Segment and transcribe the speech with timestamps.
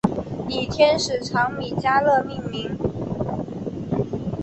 [0.49, 2.75] 以天使长米迦勒命名。